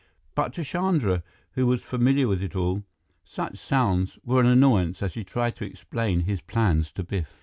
[0.33, 1.21] But to Chandra,
[1.51, 2.81] who was familiar with it all,
[3.23, 7.39] such sounds were an annoyance as he tried to explain his plans to Biff.